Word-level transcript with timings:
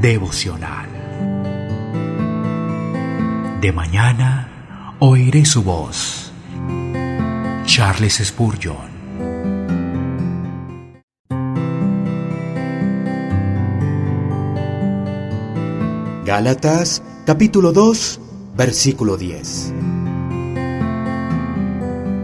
devocional. 0.00 0.88
De 3.60 3.72
mañana 3.72 4.96
oiré 4.98 5.44
su 5.44 5.62
voz. 5.62 6.32
Charles 7.66 8.22
Spurgeon. 8.24 8.90
Gálatas 16.24 17.02
capítulo 17.26 17.72
2 17.72 18.20
versículo 18.56 19.16
10. 19.18 19.74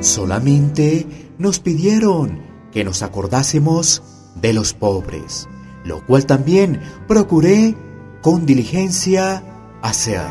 Solamente 0.00 1.06
nos 1.38 1.58
pidieron 1.58 2.40
que 2.72 2.84
nos 2.84 3.02
acordásemos 3.02 4.02
de 4.36 4.52
los 4.52 4.72
pobres, 4.72 5.48
lo 5.88 6.04
cual 6.04 6.26
también 6.26 6.80
procuré 7.08 7.74
con 8.20 8.44
diligencia 8.44 9.42
hacer. 9.80 10.28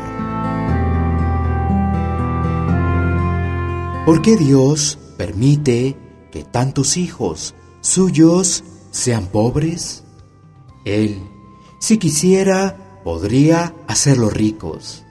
¿Por 4.06 4.22
qué 4.22 4.36
Dios 4.36 4.98
permite 5.18 5.96
que 6.30 6.44
tantos 6.44 6.96
hijos 6.96 7.54
suyos 7.80 8.62
sean 8.92 9.26
pobres? 9.26 10.04
Él, 10.84 11.20
si 11.80 11.98
quisiera, 11.98 13.00
podría 13.04 13.74
hacerlos 13.88 14.32
ricos. 14.32 15.04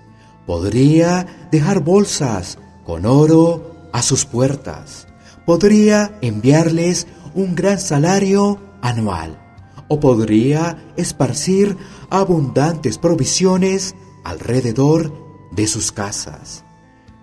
Podría 0.45 1.49
dejar 1.51 1.81
bolsas 1.81 2.57
con 2.85 3.05
oro 3.05 3.89
a 3.91 4.01
sus 4.01 4.25
puertas. 4.25 5.07
Podría 5.45 6.17
enviarles 6.21 7.05
un 7.35 7.53
gran 7.53 7.79
salario 7.79 8.59
anual 8.81 9.46
o 9.87 9.99
podría 9.99 10.93
esparcir 10.97 11.77
abundantes 12.09 12.97
provisiones 12.97 13.95
alrededor 14.23 15.13
de 15.51 15.67
sus 15.67 15.91
casas, 15.91 16.63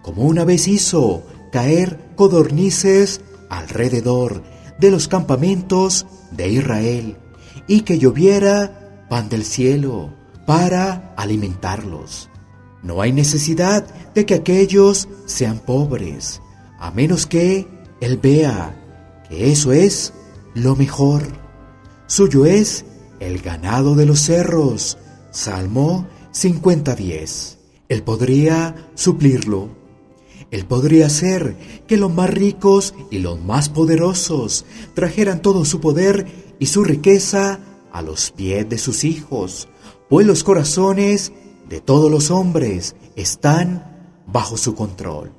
como 0.02 0.22
una 0.22 0.44
vez 0.44 0.68
hizo 0.68 1.22
caer 1.52 2.12
codornices 2.16 3.20
alrededor 3.50 4.42
de 4.78 4.90
los 4.90 5.08
campamentos 5.08 6.06
de 6.30 6.48
Israel 6.48 7.16
y 7.66 7.82
que 7.82 7.98
lloviera 7.98 9.06
pan 9.08 9.28
del 9.28 9.44
cielo 9.44 10.12
para 10.46 11.14
alimentarlos. 11.16 12.28
No 12.82 13.00
hay 13.00 13.12
necesidad 13.12 13.86
de 14.14 14.26
que 14.26 14.34
aquellos 14.34 15.08
sean 15.26 15.58
pobres, 15.58 16.42
a 16.78 16.90
menos 16.90 17.26
que 17.26 17.66
Él 18.00 18.18
vea 18.18 18.74
que 19.28 19.50
eso 19.50 19.72
es 19.72 20.12
lo 20.54 20.76
mejor. 20.76 21.43
Suyo 22.06 22.44
es 22.44 22.84
el 23.18 23.40
ganado 23.40 23.94
de 23.94 24.04
los 24.04 24.20
cerros. 24.20 24.98
Salmo 25.30 26.06
50:10. 26.32 27.56
Él 27.88 28.02
podría 28.02 28.90
suplirlo. 28.94 29.70
Él 30.50 30.66
podría 30.66 31.06
hacer 31.06 31.56
que 31.86 31.96
los 31.96 32.12
más 32.12 32.30
ricos 32.30 32.94
y 33.10 33.18
los 33.18 33.40
más 33.40 33.70
poderosos 33.70 34.66
trajeran 34.94 35.40
todo 35.40 35.64
su 35.64 35.80
poder 35.80 36.26
y 36.58 36.66
su 36.66 36.84
riqueza 36.84 37.60
a 37.90 38.02
los 38.02 38.30
pies 38.30 38.68
de 38.68 38.78
sus 38.78 39.04
hijos, 39.04 39.68
pues 40.08 40.26
los 40.26 40.44
corazones 40.44 41.32
de 41.68 41.80
todos 41.80 42.10
los 42.10 42.30
hombres 42.30 42.94
están 43.16 44.22
bajo 44.26 44.56
su 44.56 44.74
control. 44.74 45.32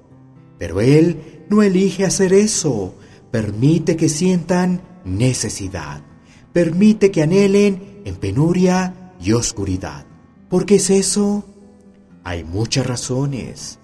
Pero 0.58 0.82
Él 0.82 1.46
no 1.50 1.62
elige 1.62 2.06
hacer 2.06 2.34
eso, 2.34 2.96
permite 3.32 3.96
que 3.96 4.10
sientan 4.10 4.82
necesidad, 5.06 6.02
permite 6.56 7.11
que 7.11 7.22
anhelen 7.22 8.02
en 8.06 8.16
penuria 8.16 9.14
y 9.20 9.34
oscuridad. 9.34 10.06
¿Por 10.48 10.66
qué 10.66 10.75
es 10.75 10.89
eso? 10.89 11.44
Hay 12.23 12.45
muchas 12.45 12.88
razones. 12.88 13.78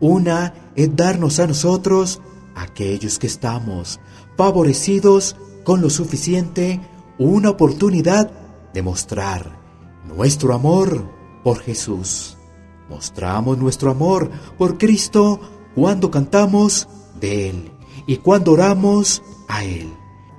Una 0.00 0.52
es 0.74 0.96
darnos 0.96 1.38
a 1.38 1.46
nosotros, 1.46 2.20
aquellos 2.56 3.20
que 3.20 3.28
estamos 3.28 4.00
favorecidos 4.36 5.36
con 5.62 5.80
lo 5.80 5.88
suficiente, 5.88 6.80
una 7.16 7.50
oportunidad 7.50 8.32
de 8.74 8.82
mostrar 8.82 9.60
nuestro 10.04 10.52
amor 10.52 11.08
por 11.44 11.60
Jesús. 11.60 12.36
Mostramos 12.90 13.56
nuestro 13.56 13.92
amor 13.92 14.32
por 14.58 14.78
Cristo 14.78 15.38
cuando 15.76 16.10
cantamos 16.10 16.88
de 17.20 17.50
Él 17.50 17.70
y 18.04 18.16
cuando 18.16 18.50
oramos 18.50 19.22
a 19.46 19.62
Él. 19.62 19.92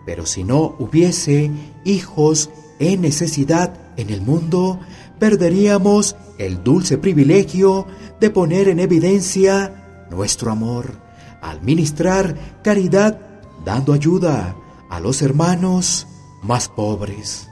Pero 0.08 0.26
si 0.26 0.46
no 0.46 0.74
hubiese 0.80 1.52
hijos 1.84 2.50
en 2.80 3.02
necesidad 3.02 3.74
en 3.98 4.10
el 4.10 4.22
mundo, 4.22 4.80
perderíamos 5.20 6.16
el 6.38 6.64
dulce 6.64 6.98
privilegio 6.98 7.86
de 8.22 8.30
poner 8.30 8.70
en 8.70 8.80
evidencia 8.80 10.08
nuestro 10.10 10.50
amor 10.50 10.94
al 11.42 11.62
ministrar 11.62 12.36
caridad 12.64 13.20
dando 13.66 13.92
ayuda 13.92 14.56
a 14.90 15.02
los 15.02 15.22
hermanos 15.22 16.08
más 16.42 16.70
pobres. 16.70 17.50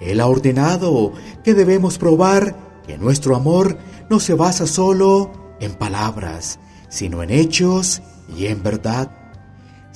Él 0.00 0.20
ha 0.20 0.28
ordenado 0.28 1.12
que 1.42 1.52
debemos 1.52 1.98
probar 1.98 2.56
que 2.86 2.96
nuestro 2.96 3.34
amor 3.34 3.76
no 4.08 4.20
se 4.20 4.34
basa 4.34 4.68
solo 4.68 5.32
en 5.58 5.74
palabras, 5.74 6.60
sino 6.88 7.24
en 7.24 7.30
hechos 7.30 8.02
y 8.36 8.46
en 8.46 8.62
verdad. 8.62 9.10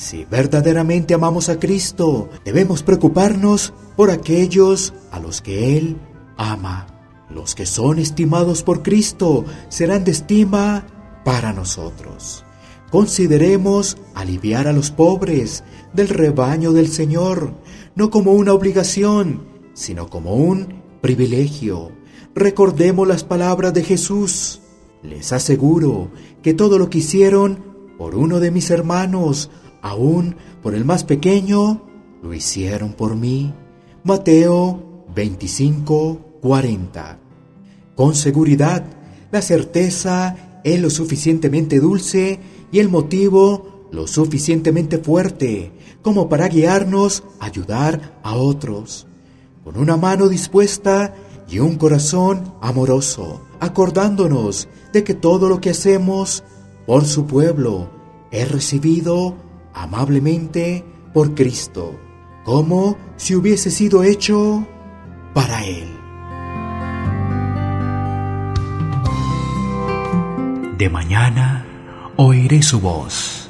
Si 0.02 0.24
verdaderamente 0.24 1.14
amamos 1.14 1.48
a 1.48 1.60
Cristo, 1.60 2.28
debemos 2.44 2.82
preocuparnos 2.82 3.72
por 3.94 4.10
aquellos 4.10 4.94
a 5.12 5.20
los 5.20 5.40
que 5.40 5.78
Él 5.78 5.96
ama. 6.36 6.88
Los 7.30 7.54
que 7.54 7.66
son 7.66 8.00
estimados 8.00 8.64
por 8.64 8.82
Cristo 8.82 9.44
serán 9.68 10.02
de 10.02 10.10
estima 10.10 10.84
para 11.24 11.52
nosotros. 11.52 12.44
Consideremos 12.90 13.96
aliviar 14.16 14.66
a 14.66 14.72
los 14.72 14.90
pobres 14.90 15.62
del 15.92 16.08
rebaño 16.08 16.72
del 16.72 16.88
Señor, 16.88 17.54
no 17.94 18.10
como 18.10 18.32
una 18.32 18.54
obligación, 18.54 19.46
sino 19.72 20.10
como 20.10 20.34
un 20.34 20.82
privilegio. 21.00 21.92
Recordemos 22.34 23.06
las 23.06 23.22
palabras 23.22 23.72
de 23.72 23.84
Jesús. 23.84 24.62
Les 25.04 25.32
aseguro 25.32 26.10
que 26.42 26.54
todo 26.54 26.76
lo 26.76 26.90
que 26.90 26.98
hicieron 26.98 27.70
por 27.96 28.16
uno 28.16 28.40
de 28.40 28.50
mis 28.50 28.68
hermanos, 28.70 29.48
aún 29.82 30.36
por 30.62 30.74
el 30.74 30.84
más 30.84 31.04
pequeño, 31.04 31.82
lo 32.22 32.32
hicieron 32.32 32.94
por 32.94 33.16
mí. 33.16 33.52
Mateo 34.04 35.04
25, 35.14 36.38
40. 36.40 37.18
Con 37.94 38.14
seguridad, 38.14 38.84
la 39.30 39.42
certeza 39.42 40.60
es 40.64 40.80
lo 40.80 40.88
suficientemente 40.88 41.80
dulce 41.80 42.40
y 42.70 42.78
el 42.78 42.88
motivo 42.88 43.88
lo 43.90 44.06
suficientemente 44.06 44.98
fuerte 44.98 45.72
como 46.00 46.28
para 46.28 46.48
guiarnos 46.48 47.24
a 47.38 47.46
ayudar 47.46 48.18
a 48.22 48.34
otros. 48.34 49.06
Con 49.64 49.78
una 49.78 49.96
mano 49.96 50.28
dispuesta 50.28 51.14
y 51.48 51.58
un 51.58 51.76
corazón 51.76 52.54
amoroso, 52.60 53.42
acordándonos 53.60 54.68
de 54.92 55.04
que 55.04 55.14
todo 55.14 55.48
lo 55.48 55.60
que 55.60 55.70
hacemos 55.70 56.42
por 56.86 57.04
su 57.04 57.26
pueblo 57.26 57.90
es 58.30 58.50
recibido 58.50 59.36
amablemente 59.74 60.84
por 61.12 61.34
Cristo, 61.34 61.98
como 62.44 62.96
si 63.16 63.34
hubiese 63.34 63.70
sido 63.70 64.02
hecho 64.02 64.66
para 65.34 65.64
Él. 65.64 65.88
De 70.78 70.88
mañana 70.90 71.64
oiré 72.16 72.62
su 72.62 72.80
voz 72.80 73.41